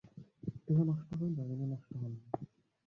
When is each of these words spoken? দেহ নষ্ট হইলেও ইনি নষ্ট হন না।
দেহ 0.65 0.77
নষ্ট 0.89 1.09
হইলেও 1.19 1.45
ইনি 1.53 1.65
নষ্ট 1.71 1.89
হন 2.01 2.11
না। 2.13 2.21